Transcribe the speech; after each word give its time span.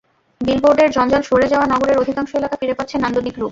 বিলবোর্ডের 0.41 0.89
জঞ্জাল 0.91 1.21
সরে 1.21 1.47
যাওয়া 1.47 1.65
নগরের 1.65 1.97
অধিকাংশ 1.97 2.31
এলাকা 2.35 2.55
ফিরে 2.59 2.77
পাচ্ছে 2.77 2.95
নান্দনিক 2.97 3.35
রূপ। 3.37 3.49